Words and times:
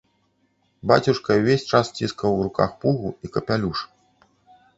Бацюшка 0.91 1.31
ўвесь 1.39 1.65
час 1.73 1.85
ціскаў 1.99 2.31
у 2.39 2.41
руках 2.49 2.71
пугу 2.87 3.09
і 3.27 3.33
капялюш. 3.37 3.79